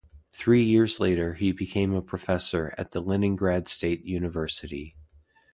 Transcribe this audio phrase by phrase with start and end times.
[0.31, 4.95] Three years later he became a professor at the Leningrad State University.